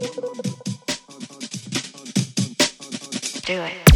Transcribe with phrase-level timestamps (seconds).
[0.00, 0.06] Do
[3.52, 3.90] it.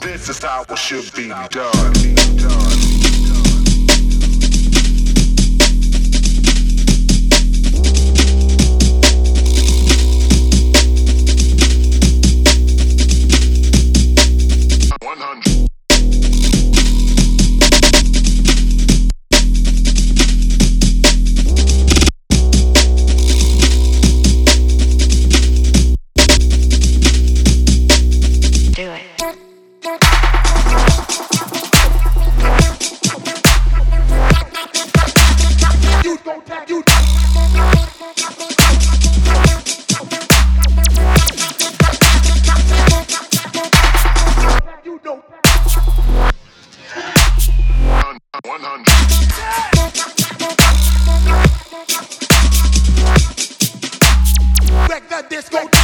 [0.00, 3.31] This is how it should be done.
[54.88, 55.81] Wreck the disco.